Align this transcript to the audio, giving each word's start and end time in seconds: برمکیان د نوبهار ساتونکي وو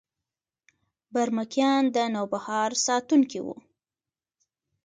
برمکیان 1.13 1.83
د 1.95 1.97
نوبهار 2.15 2.71
ساتونکي 2.85 3.39
وو 3.45 3.55